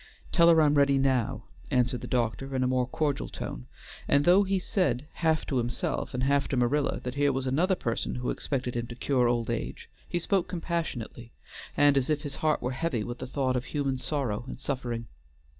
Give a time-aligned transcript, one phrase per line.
[0.31, 3.67] "Tell her I'm ready now," answered the doctor in a more cordial tone,
[4.07, 7.75] and though he said half to himself and half to Marilla that here was another
[7.75, 11.33] person who expected him to cure old age, he spoke compassionately,
[11.77, 15.05] and as if his heart were heavy with the thought of human sorrow and suffering.